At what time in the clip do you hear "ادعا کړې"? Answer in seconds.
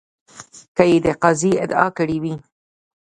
1.63-2.17